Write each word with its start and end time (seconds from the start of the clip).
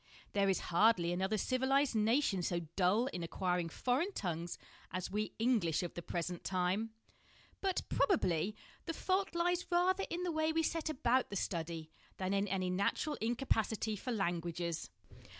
There 0.33 0.49
is 0.49 0.61
hardly 0.73 1.13
another 1.13 1.37
civilised 1.37 1.93
nation 1.93 2.41
so 2.41 2.61
dull 2.75 3.05
in 3.13 3.21
acquiring 3.21 3.69
foreign 3.69 4.11
tongues 4.13 4.57
as 4.89 5.11
we 5.11 5.35
English 5.37 5.83
of 5.83 5.93
the 5.93 6.01
present 6.01 6.43
time; 6.43 6.89
but, 7.61 7.83
probably, 7.87 8.55
the 8.87 8.95
fault 8.95 9.35
lies 9.35 9.67
rather 9.69 10.05
in 10.09 10.23
the 10.23 10.31
way 10.31 10.51
we 10.51 10.63
set 10.63 10.89
about 10.89 11.29
the 11.29 11.35
study 11.35 11.91
than 12.17 12.33
in 12.33 12.47
any 12.47 12.71
natural 12.71 13.15
incapacity 13.21 13.95
for 13.95 14.11
languages. 14.11 14.89